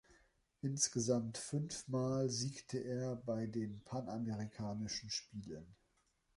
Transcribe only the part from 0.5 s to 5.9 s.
Insgesamt fünfmal siegte er bei den Panamerikanischen Spielen.